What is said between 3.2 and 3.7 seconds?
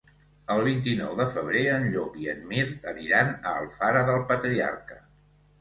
a